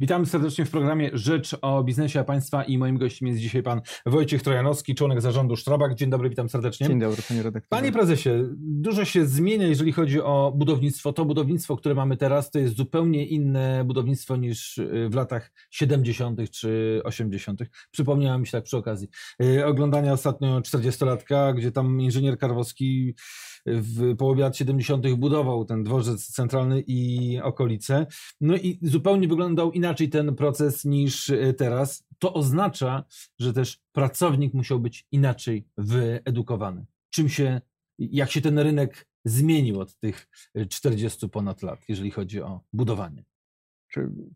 [0.00, 3.80] Witamy serdecznie w programie Rzecz o biznesie a państwa i moim gościem jest dzisiaj pan
[4.06, 5.94] Wojciech Trojanowski, członek zarządu Sztrabak.
[5.94, 6.86] Dzień dobry, witam serdecznie.
[6.86, 7.80] Dzień dobry, panie redaktorze.
[7.80, 11.12] Panie prezesie, dużo się zmienia, jeżeli chodzi o budownictwo.
[11.12, 16.50] To budownictwo, które mamy teraz, to jest zupełnie inne budownictwo niż y, w latach 70.
[16.50, 17.60] czy 80.
[17.90, 19.08] Przypomniałem mi się tak przy okazji
[19.42, 23.14] y, oglądania ostatnio 40-latka, gdzie tam inżynier Karwowski
[23.66, 25.14] w połowie lat 70.
[25.14, 28.06] budował ten dworzec centralny i okolice.
[28.40, 32.04] No i zupełnie wyglądał inaczej ten proces niż e, teraz.
[32.18, 33.04] To oznacza,
[33.38, 36.86] że też pracownik musiał być inaczej wyedukowany.
[37.10, 37.60] Czym się,
[37.98, 40.28] jak się ten rynek zmienił od tych
[40.68, 43.29] 40 ponad lat, jeżeli chodzi o budowanie?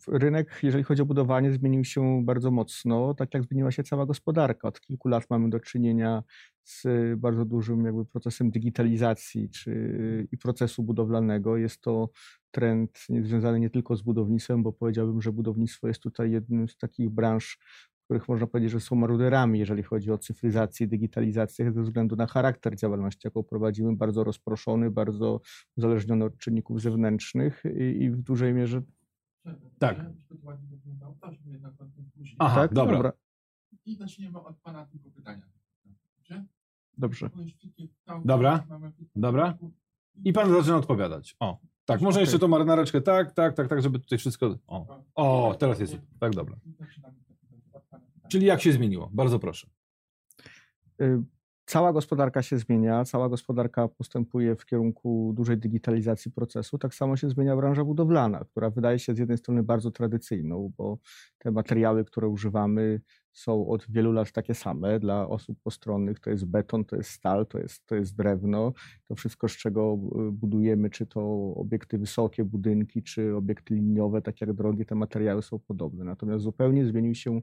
[0.08, 4.68] Rynek, jeżeli chodzi o budowanie, zmienił się bardzo mocno, tak jak zmieniła się cała gospodarka.
[4.68, 6.22] Od kilku lat mamy do czynienia
[6.64, 6.86] z
[7.16, 11.56] bardzo dużym jakby procesem digitalizacji czy, i procesu budowlanego.
[11.56, 12.10] Jest to
[12.50, 17.10] trend związany nie tylko z budownictwem, bo powiedziałbym, że budownictwo jest tutaj jednym z takich
[17.10, 17.58] branż,
[18.04, 22.76] których można powiedzieć, że są maruderami, jeżeli chodzi o cyfryzację, digitalizację, ze względu na charakter
[22.76, 25.40] działalności, jaką prowadzimy, bardzo rozproszony, bardzo
[25.76, 28.82] uzależniony od czynników zewnętrznych i, i w dużej mierze
[29.78, 29.96] tak.
[32.38, 32.74] Aha, tak?
[32.74, 32.96] dobra.
[32.96, 33.12] dobra.
[33.86, 35.46] I zaczniemy od Pana tylko pytania.
[36.98, 37.30] Dobrze?
[38.24, 38.66] Dobra,
[39.16, 39.58] dobra.
[40.24, 41.36] I Pan zaczyna odpowiadać.
[41.40, 44.58] O, tak, może jeszcze tą marynareczkę, tak, tak, tak, tak, żeby tutaj wszystko...
[44.66, 46.56] O, o teraz jest, tak, dobra.
[48.28, 49.10] Czyli jak się zmieniło?
[49.12, 49.66] Bardzo proszę.
[51.66, 56.78] Cała gospodarka się zmienia, cała gospodarka postępuje w kierunku dużej digitalizacji procesu.
[56.78, 60.98] Tak samo się zmienia branża budowlana, która wydaje się z jednej strony bardzo tradycyjną, bo
[61.38, 63.00] te materiały, które używamy,
[63.32, 65.00] są od wielu lat takie same.
[65.00, 68.72] Dla osób postronnych to jest beton, to jest stal, to jest, to jest drewno.
[69.08, 71.20] To wszystko, z czego e, budujemy, czy to
[71.56, 76.04] obiekty wysokie, budynki, czy obiekty liniowe, tak jak drogi, te materiały są podobne.
[76.04, 77.40] Natomiast zupełnie zmienił się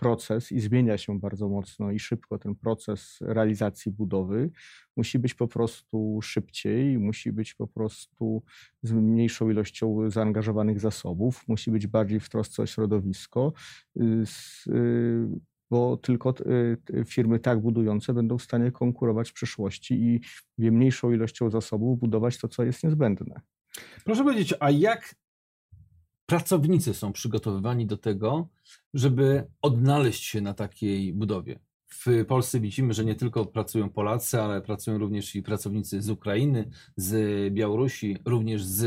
[0.00, 4.50] proces i zmienia się bardzo mocno i szybko ten proces realizacji budowy.
[4.96, 8.42] Musi być po prostu szybciej, musi być po prostu
[8.82, 13.52] z mniejszą ilością zaangażowanych zasobów, musi być bardziej w trosce o środowisko.
[13.96, 14.24] Y,
[14.68, 15.26] y,
[15.70, 16.34] bo tylko
[16.90, 20.20] y, firmy tak budujące będą w stanie konkurować w przyszłości i
[20.58, 23.40] mniejszą ilością zasobów budować to, co jest niezbędne.
[24.04, 25.14] Proszę powiedzieć, a jak
[26.30, 28.48] pracownicy są przygotowywani do tego,
[28.94, 31.58] żeby odnaleźć się na takiej budowie?
[31.88, 36.70] W Polsce widzimy, że nie tylko pracują Polacy, ale pracują również i pracownicy z Ukrainy,
[36.96, 38.86] z Białorusi, również z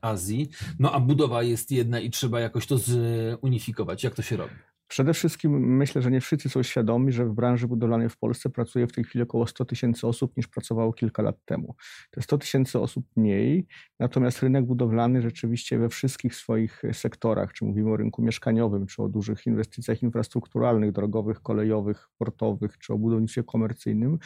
[0.00, 0.48] Azji.
[0.78, 4.04] No a budowa jest jedna i trzeba jakoś to zunifikować.
[4.04, 4.54] Jak to się robi?
[4.92, 8.86] Przede wszystkim myślę, że nie wszyscy są świadomi, że w branży budowlanej w Polsce pracuje
[8.86, 11.74] w tej chwili około 100 tysięcy osób niż pracowało kilka lat temu.
[12.10, 13.66] To 100 tysięcy osób mniej,
[14.00, 19.08] natomiast rynek budowlany rzeczywiście we wszystkich swoich sektorach, czy mówimy o rynku mieszkaniowym, czy o
[19.08, 24.18] dużych inwestycjach infrastrukturalnych, drogowych, kolejowych, portowych, czy o budownictwie komercyjnym,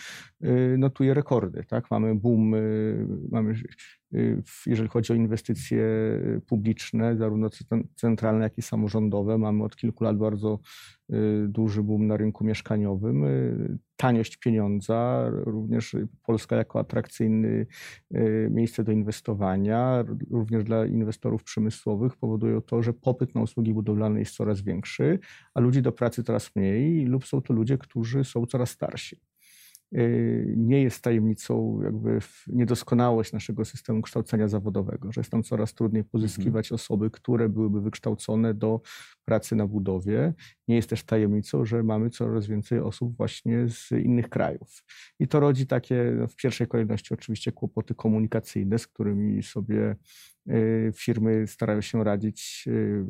[0.44, 1.65] y, notuje rekordy.
[1.65, 1.91] Tak?
[1.91, 3.54] Mamy boom, y, mamy
[4.67, 7.49] jeżeli chodzi o inwestycje y, publiczne, zarówno
[7.94, 9.39] centralne, jak i samorządowe.
[9.39, 10.59] Mamy od kilku lat bardzo
[11.11, 13.25] y, duży boom na rynku mieszkaniowym.
[13.97, 17.66] Taniość pieniądza, również Polska jako atrakcyjne
[18.50, 24.37] miejsce do inwestowania, również dla inwestorów przemysłowych powodują to, że popyt na usługi budowlane jest
[24.37, 25.19] coraz większy,
[25.55, 29.21] a ludzi do pracy coraz mniej lub są to ludzie, którzy są coraz starsi.
[29.95, 36.01] Y, nie jest tajemnicą jakby niedoskonałość naszego systemu kształcenia zawodowego, że jest tam coraz trudniej
[36.01, 36.11] mhm.
[36.11, 38.81] pozyskiwać osoby, które byłyby wykształcone do
[39.25, 40.35] pracy na budowie.
[40.69, 44.83] Nie jest też tajemnicą, że mamy coraz więcej osób właśnie z innych krajów.
[45.19, 49.97] I to rodzi takie no, w pierwszej kolejności oczywiście kłopoty komunikacyjne, z którymi sobie
[50.51, 53.05] y, firmy starają się radzić y,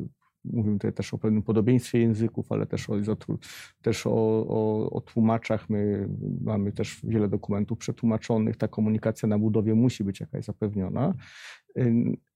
[0.53, 2.95] Mówimy tutaj też o pewnym podobieństwie języków, ale też o,
[3.83, 4.11] też o,
[4.49, 5.71] o, o tłumaczach.
[5.71, 6.09] My
[6.41, 8.57] mamy też wiele dokumentów przetłumaczonych.
[8.57, 11.15] Ta komunikacja na budowie musi być jakaś zapewniona.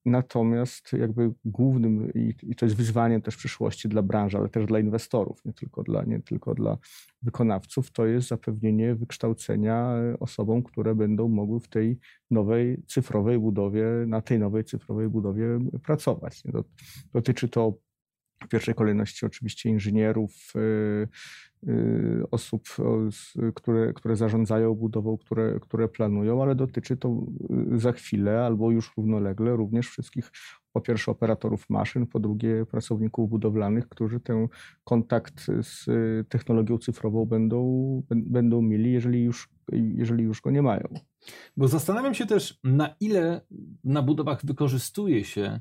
[0.05, 5.45] Natomiast jakby głównym, i, to jest wyzwaniem też przyszłości dla branży, ale też dla inwestorów,
[5.45, 6.79] nie tylko dla, nie tylko dla
[7.23, 11.99] wykonawców, to jest zapewnienie wykształcenia osobom, które będą mogły w tej
[12.31, 16.43] nowej cyfrowej budowie, na tej nowej cyfrowej budowie pracować.
[17.13, 17.79] Dotyczy to
[18.45, 21.09] w pierwszej kolejności oczywiście inżynierów, y,
[21.69, 22.69] y, osób,
[23.55, 27.27] które, które zarządzają budową, które, które planują, ale dotyczy to
[27.75, 30.31] y, za chwilę albo już równolegle również wszystkich,
[30.73, 34.49] po pierwsze operatorów maszyn, po drugie pracowników budowlanych, którzy ten
[34.85, 35.87] kontakt z
[36.29, 40.89] technologią cyfrową będą, będą mieli, jeżeli już, jeżeli już go nie mają.
[41.57, 43.41] Bo zastanawiam się też, na ile
[43.85, 45.61] na budowach wykorzystuje się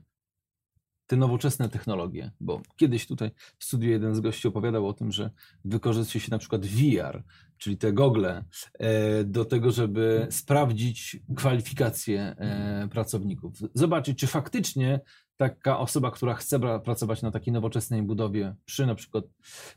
[1.10, 5.30] te nowoczesne technologie, bo kiedyś tutaj w studiu jeden z gości opowiadał o tym, że
[5.66, 7.24] wykorzystuje się na przykład VR,
[7.58, 8.44] czyli te gogle,
[8.80, 13.54] e, do tego, żeby sprawdzić kwalifikacje e, pracowników.
[13.74, 15.00] Zobaczyć, czy faktycznie
[15.40, 19.26] taka osoba, która chce pracować na takiej nowoczesnej budowie, przy na przykład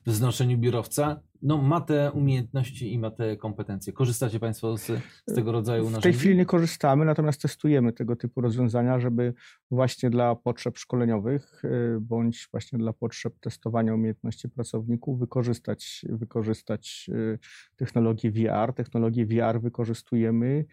[0.06, 3.93] wznoszeniu biurowca, no, ma te umiejętności i ma te kompetencje.
[3.93, 4.87] Korzystacie Państwo z,
[5.26, 6.00] z tego rodzaju narzędzi?
[6.00, 9.35] W tej chwili nie korzystamy, natomiast testujemy tego typu rozwiązania, żeby
[9.70, 17.38] właśnie dla potrzeb szkoleniowych y, bądź właśnie dla potrzeb testowania umiejętności pracowników wykorzystać, wykorzystać y,
[17.76, 18.73] technologię VR.
[18.75, 20.64] Technologię VR wykorzystujemy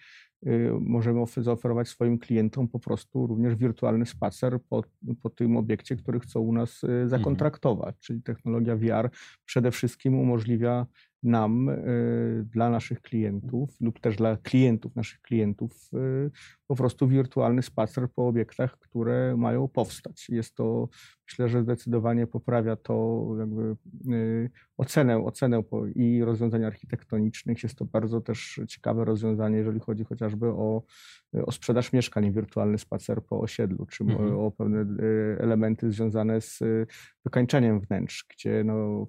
[0.79, 4.83] możemy zaoferować swoim klientom po prostu również wirtualny spacer po,
[5.21, 7.09] po tym obiekcie, który chcą u nas y, mhm.
[7.09, 7.87] zakontraktować.
[7.87, 8.01] Mhm.
[8.01, 9.09] Czyli technologia VR
[9.45, 10.85] przede wszystkim umożliwia
[11.23, 16.31] nam, y, dla naszych klientów lub też dla klientów naszych klientów y,
[16.67, 20.29] po prostu wirtualny spacer po obiektach, które mają powstać.
[20.29, 20.89] Jest to,
[21.27, 23.75] myślę, że zdecydowanie poprawia to jakby
[24.13, 25.63] y, ocenę, ocenę
[25.95, 27.63] i rozwiązań architektonicznych.
[27.63, 30.83] Jest to bardzo też ciekawe rozwiązanie, jeżeli chodzi chociażby o,
[31.45, 34.37] o sprzedaż mieszkań, wirtualny spacer po osiedlu, czy mhm.
[34.37, 34.85] o pewne
[35.39, 36.59] elementy związane z
[37.25, 39.07] wykańczeniem wnętrz, gdzie no,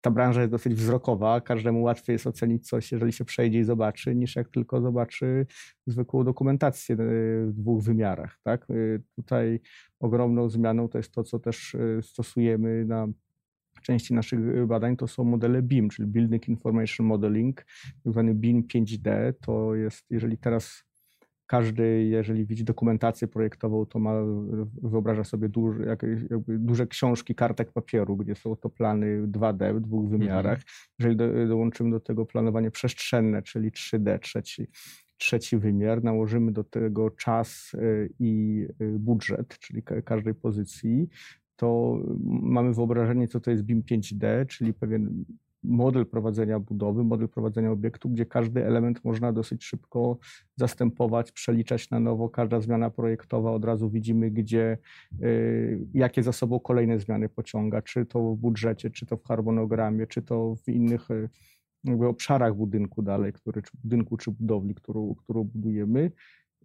[0.00, 4.14] ta branża jest dosyć wzrokowa, każdemu łatwiej jest ocenić coś, jeżeli się przejdzie i zobaczy,
[4.14, 5.46] niż jak tylko zobaczy
[5.86, 6.98] zwykłą dokumentację e,
[7.46, 8.38] w dwóch wymiarach.
[8.42, 8.66] Tak?
[8.70, 8.74] E,
[9.16, 9.60] tutaj
[10.00, 13.06] ogromną zmianą to jest to, co też e, stosujemy na
[13.82, 17.56] części naszych badań, to są modele BIM, czyli Building Information Modeling,
[18.04, 19.32] tak zwany BIM 5D.
[19.40, 20.87] To jest, jeżeli teraz
[21.48, 24.12] każdy, jeżeli widzi dokumentację projektową, to ma,
[24.82, 30.04] wyobraża sobie duże, jakby duże książki kartek papieru, gdzie są to plany 2D w dwóch
[30.04, 30.20] mhm.
[30.20, 30.58] wymiarach.
[30.98, 34.66] Jeżeli do, dołączymy do tego planowanie przestrzenne, czyli 3D, trzeci,
[35.18, 41.08] trzeci wymiar, nałożymy do tego czas y, i y, budżet, czyli każdej pozycji,
[41.56, 45.24] to mamy wyobrażenie, co to jest BIM 5D, czyli pewien
[45.62, 50.18] model prowadzenia budowy, model prowadzenia obiektu, gdzie każdy element można dosyć szybko
[50.56, 52.28] zastępować, przeliczać na nowo.
[52.28, 54.78] Każda zmiana projektowa od razu widzimy, gdzie,
[55.22, 60.06] y, jakie za sobą kolejne zmiany pociąga, czy to w budżecie, czy to w harmonogramie,
[60.06, 61.28] czy to w innych y,
[61.84, 66.10] jakby obszarach budynku dalej, który, czy budynku, czy budowli, którą, którą budujemy.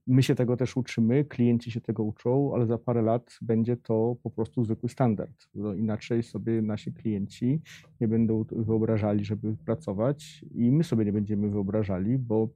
[0.08, 4.16] My się tego też uczymy, klienci się tego uczą, ale za parę lat będzie to
[4.24, 5.50] po prostu zwykły standard.
[5.78, 7.62] Inaczej sobie nasi klienci
[8.02, 12.50] nie będą wyobrażali, żeby pracować i my sobie nie będziemy wyobrażali, bo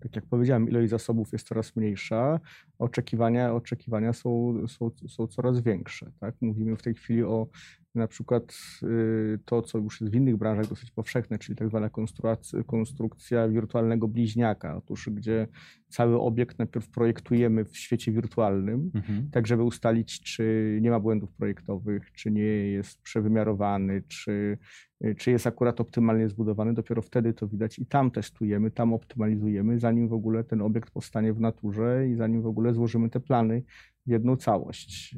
[0.00, 2.40] tak jak powiedziałem, ilość zasobów jest coraz mniejsza,
[2.78, 6.12] oczekiwania, oczekiwania są, są, są coraz większe.
[6.20, 6.34] Tak?
[6.40, 7.46] Mówimy w tej chwili o
[7.94, 11.90] na przykład y, to, co już jest w innych branżach dosyć powszechne, czyli tak zwana
[11.90, 14.76] konstrukcja, konstrukcja wirtualnego bliźniaka.
[14.76, 15.46] Otóż, gdzie
[15.88, 19.30] cały obiekt najpierw projektujemy w świecie wirtualnym, mhm.
[19.30, 24.58] tak żeby ustalić, czy nie ma błędów projektowych, czy nie jest przewymiarowany, czy,
[25.16, 26.74] czy jest akurat optymalnie zbudowany.
[26.74, 31.32] Dopiero wtedy to widać i tam testujemy, tam optymalizujemy, zanim w ogóle ten obiekt powstanie
[31.32, 33.62] w naturze i zanim w ogóle złożymy te plany
[34.06, 35.16] w jedną całość.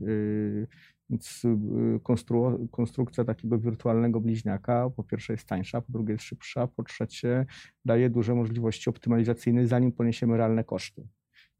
[1.10, 6.66] Więc y, konstru konstrukcja takiego wirtualnego bliźniaka po pierwsze jest tańsza, po drugie jest szybsza,
[6.66, 7.46] po trzecie
[7.84, 11.08] daje duże możliwości optymalizacyjne, zanim poniesiemy realne koszty.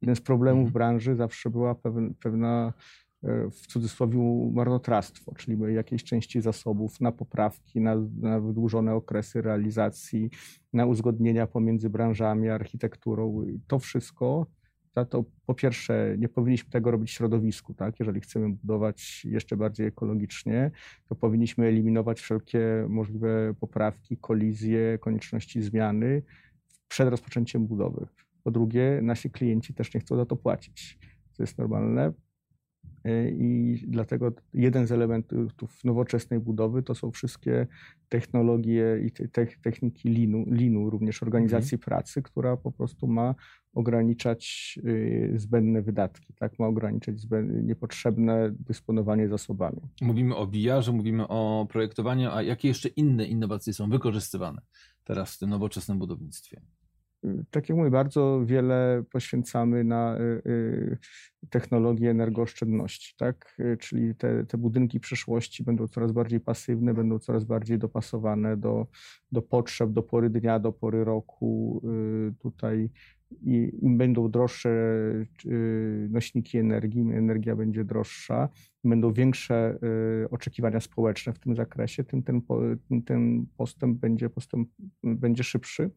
[0.02, 0.73] Jeden z problemów mhm.
[0.73, 1.75] branży zawsze była
[2.20, 2.73] pewna
[3.23, 4.19] e, w cudzysłowie
[4.52, 10.30] marnotrawstwo, czyli jakiejś części zasobów na poprawki, na, na wydłużone okresy realizacji,
[10.73, 13.42] na uzgodnienia pomiędzy branżami, architekturą.
[13.42, 14.47] I to wszystko
[15.11, 18.00] to po pierwsze nie powinniśmy tego robić w środowisku, tak?
[18.00, 20.70] Jeżeli chcemy budować jeszcze bardziej ekologicznie,
[21.09, 26.23] to powinniśmy eliminować wszelkie możliwe poprawki, kolizje, konieczności zmiany
[26.88, 28.06] przed rozpoczęciem budowy.
[28.42, 30.99] Po drugie, nasi klienci też nie chcą za to płacić,
[31.32, 32.12] co jest normalne.
[33.04, 37.66] E, I dlatego jeden z elementów nowoczesnej budowy to są wszystkie
[38.09, 41.85] technologie i te, techniki linu, linu również organizacji mhm.
[41.85, 43.35] pracy, która po prostu ma
[43.75, 46.59] ograniczać y, zbędne wydatki, tak?
[46.59, 47.16] ma ograniczać
[47.62, 49.80] niepotrzebne dysponowanie zasobami.
[50.02, 54.62] Mówimy o VR, mówimy o projektowaniu, a jakie jeszcze inne innowacje są wykorzystywane
[55.04, 56.61] teraz w tym nowoczesnym budownictwie?
[57.50, 60.98] Tak jak mówię, bardzo wiele poświęcamy na y, y,
[61.50, 63.56] technologię energooszczędności, tak?
[63.78, 68.86] Czyli te, te budynki przyszłości będą coraz bardziej pasywne, będą coraz bardziej dopasowane do,
[69.32, 71.82] do potrzeb, do pory dnia, do pory roku.
[72.28, 72.90] Y, tutaj
[73.42, 74.70] i im będą droższe
[76.08, 78.48] nośniki energii, im energia będzie droższa,
[78.84, 79.78] będą większe
[80.30, 82.42] oczekiwania społeczne w tym zakresie, tym ten,
[83.06, 84.68] ten postęp będzie, postęp
[85.02, 85.90] będzie szybszy.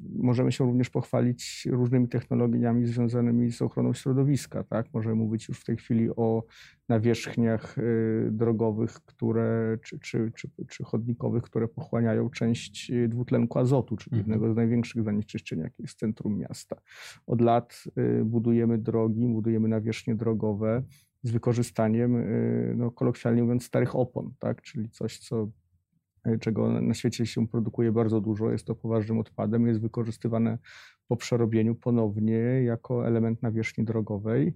[0.00, 4.64] Możemy się również pochwalić różnymi technologiami związanymi z ochroną środowiska.
[4.64, 4.86] Tak?
[4.92, 6.44] Możemy mówić już w tej chwili o
[6.88, 7.76] nawierzchniach
[8.30, 14.32] drogowych, które, czy, czy, czy, czy chodnikowych, które pochłaniają część dwutlenku azotu, czyli mhm.
[14.32, 16.76] jednego z największych zanieczyszczeń, jakie jest centrum miasta.
[17.26, 17.84] Od lat
[18.24, 20.82] budujemy drogi, budujemy nawierzchnie drogowe
[21.22, 22.24] z wykorzystaniem,
[22.76, 24.62] no, kolokwialnie mówiąc, starych opon, tak?
[24.62, 25.48] czyli coś, co
[26.40, 30.58] czego na świecie się produkuje bardzo dużo, jest to poważnym odpadem, jest wykorzystywane
[31.08, 34.54] po przerobieniu ponownie jako element nawierzchni drogowej.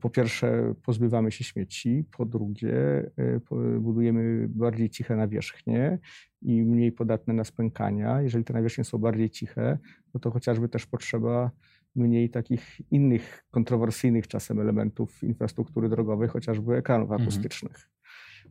[0.00, 2.76] Po pierwsze, pozbywamy się śmieci, po drugie,
[3.16, 5.98] e, budujemy bardziej ciche nawierzchnie
[6.42, 8.22] i mniej podatne na spękania.
[8.22, 9.78] Jeżeli te nawierzchnie są bardziej ciche,
[10.14, 11.50] no to chociażby też potrzeba
[11.94, 17.22] mniej takich innych kontrowersyjnych czasem elementów infrastruktury drogowej, chociażby ekranów mhm.
[17.22, 17.88] akustycznych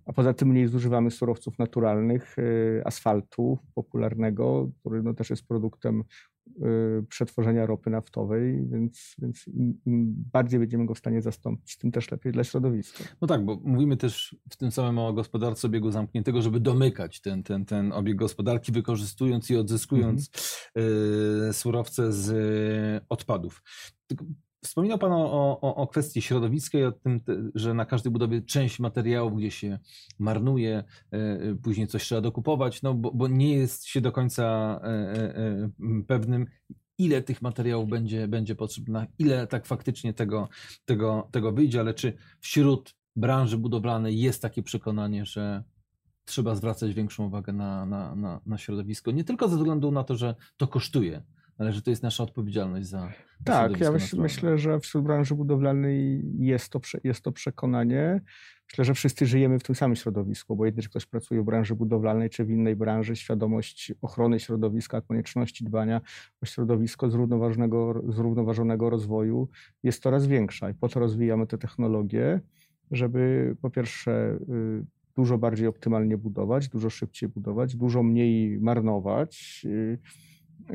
[0.08, 6.04] a poza tym mniej zużywamy surowców naturalnych, y, asfaltu popularnego, który no też jest produktem
[6.48, 11.92] y, przetworzenia ropy naftowej, więc, więc im, im, bardziej będziemy go w stanie zastąpić, tym
[11.92, 13.04] też lepiej dla środowiska.
[13.22, 17.44] No tak, bo mówimy też w tym samym o gospodarce obiegu zamkniętego, żeby domykać ten,
[17.44, 20.30] ten, ten obieg gospodarki, wykorzystując i odzyskując
[20.76, 21.54] mhm.
[21.54, 23.64] surowce z odpadów.
[24.08, 24.26] Tylko
[24.64, 27.22] Wspominał Pan o, o, o kwestii środowiskiej, o tym,
[27.56, 29.80] że na każdej budowie część materiałów gdzie się
[30.20, 30.84] marnuje,
[31.14, 35.70] e, e, później coś trzeba dokupować, no bo, bo nie jest się do końca e,
[36.08, 36.46] pewnym,
[36.98, 40.50] ile tych materiałów będzie, będzie potrzebne, ile tak faktycznie tego,
[40.86, 45.64] tego, tego wyjdzie, ale czy wśród branży budowlanej jest takie przekonanie, że
[46.26, 50.16] trzeba zwracać większą uwagę na, na, na, na środowisko, nie tylko ze względu na to,
[50.16, 51.24] że to kosztuje,
[51.58, 53.14] ale że to jest nasza odpowiedzialność za.
[53.44, 58.22] Tak, ja myśl, myślę, że wśród branży budowlanej jest to, jest to przekonanie.
[58.72, 61.76] Myślę, że wszyscy żyjemy w tym samym środowisku, bo jedni, że ktoś pracuje w branży
[61.76, 66.02] budowlanej czy w innej branży, świadomość ochrony środowiska, konieczności dbania
[66.42, 69.50] o środowisko, zrównoważonego, zrównoważonego rozwoju
[69.84, 70.70] jest coraz większa.
[70.70, 72.42] I po to rozwijamy te technologie,
[72.92, 74.86] żeby po pierwsze y,
[75.16, 80.00] dużo bardziej optymalnie budować, dużo szybciej budować, dużo mniej marnować y,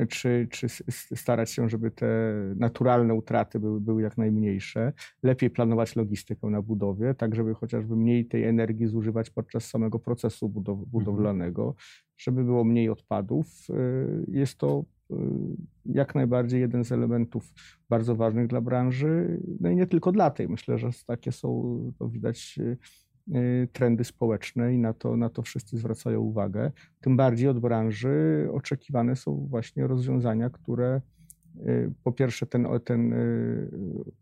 [0.09, 0.67] czy, czy
[1.15, 7.13] starać się, żeby te naturalne utraty były, były jak najmniejsze, lepiej planować logistykę na budowie,
[7.13, 10.91] tak żeby chociażby mniej tej energii zużywać podczas samego procesu budow mhm.
[10.91, 11.75] budowlanego,
[12.17, 13.47] żeby było mniej odpadów.
[13.69, 15.15] Y, jest to y,
[15.85, 17.53] jak najbardziej jeden z elementów
[17.89, 20.49] bardzo ważnych dla branży, no i nie tylko dla tej.
[20.49, 22.77] Myślę, że takie są, to widać Y,
[23.73, 26.71] trendy społeczne i na to, na to wszyscy zwracają uwagę.
[27.01, 31.01] Tym bardziej od branży oczekiwane są właśnie rozwiązania, które
[31.67, 33.69] y, po pierwsze ten, ten y,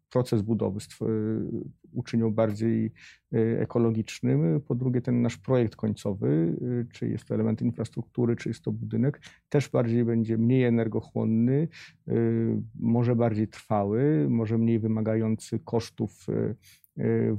[0.09, 0.79] proces budowy
[1.93, 2.93] uczynią bardziej
[3.59, 6.55] ekologicznym, po drugie ten nasz projekt końcowy,
[6.93, 11.67] czy jest to element infrastruktury, czy jest to budynek, też bardziej będzie mniej energochłonny,
[12.79, 16.55] może bardziej trwały, może mniej wymagający kosztów Y,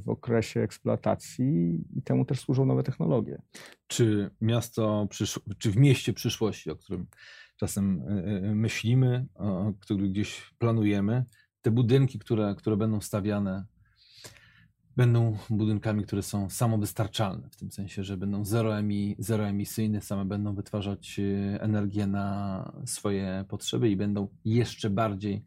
[0.04, 3.42] w okresie eksploatacji i temu też służą nowe technologie.
[3.86, 5.08] Czy miasto,
[5.58, 7.06] czy w mieście przyszłości, o którym
[7.56, 11.24] czasem y, y, myślimy, o który gdzieś planujemy,
[11.62, 13.64] te budynki, które, które będą stawiane,
[14.96, 21.20] będą budynkami, które są samowystarczalne, w tym sensie, że będą zeroemi, zeroemisyjne, same będą wytwarzać
[21.60, 25.44] energię na swoje potrzeby i będą jeszcze bardziej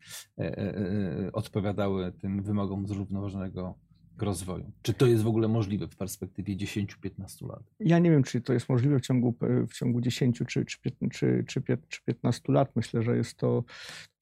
[1.33, 3.84] odpowiadały tym wymogom zrównoważonego
[4.21, 4.71] rozwoju.
[4.81, 7.63] Czy to jest w ogóle możliwe w perspektywie 10-15 lat?
[7.79, 9.35] Ja nie wiem, czy to jest możliwe w ciągu,
[9.69, 12.75] w ciągu 10 czy, czy, czy, czy, czy 15 lat.
[12.75, 13.63] Myślę, że jest to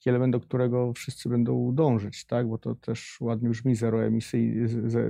[0.03, 2.47] taki element, do którego wszyscy będą dążyć, tak?
[2.47, 4.55] bo to też ładnie brzmi zeroemisyj,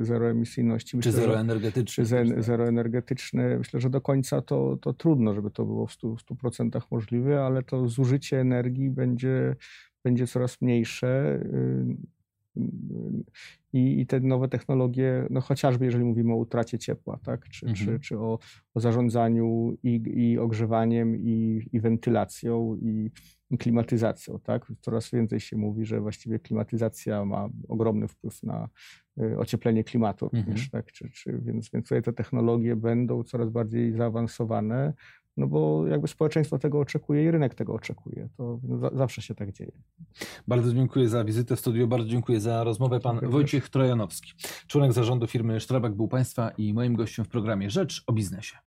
[0.01, 0.97] zeroemisyjności.
[0.97, 2.05] Myślę, czy zeroenergetyczne.
[2.05, 3.57] Czy zeroenergetyczne.
[3.57, 7.45] Myślę, że do końca to, to trudno, żeby to było w 100%, w 100% możliwe,
[7.45, 9.55] ale to zużycie energii będzie,
[10.03, 11.97] będzie coraz mniejsze y,
[13.73, 17.49] i, i te nowe technologie, no chociażby jeżeli mówimy o utracie ciepła, tak?
[17.49, 17.85] czy, mhm.
[17.85, 18.39] czy, czy o,
[18.73, 23.11] o zarządzaniu i, i ogrzewaniem, i, i wentylacją, i,
[23.57, 24.39] klimatyzacją.
[24.39, 24.71] Tak?
[24.81, 28.69] Coraz więcej się mówi, że właściwie klimatyzacja ma ogromny wpływ na
[29.21, 30.43] y, ocieplenie klimatu mhm.
[30.43, 30.69] również.
[30.69, 30.91] Tak?
[30.91, 34.93] Czy, czy, więc, więc tutaj te technologie będą coraz bardziej zaawansowane,
[35.37, 38.29] no bo jakby społeczeństwo tego oczekuje i rynek tego oczekuje.
[38.37, 38.59] To
[38.93, 39.71] zawsze się tak dzieje.
[40.47, 42.99] Bardzo dziękuję za wizytę w studiu, bardzo dziękuję za rozmowę.
[42.99, 44.33] Pan dziękuję Wojciech Trojanowski,
[44.67, 48.57] członek zarządu firmy Sztrabak był Państwa i moim gościem w programie Rzecz o biznesie.